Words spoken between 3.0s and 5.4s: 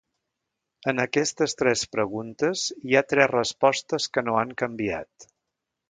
ha tres respostes que no han canviat.